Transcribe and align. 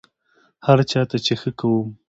هر 0.65 0.79
چا 0.91 1.01
ته 1.09 1.17
چې 1.25 1.33
ښه 1.41 1.51
کوم، 1.59 1.87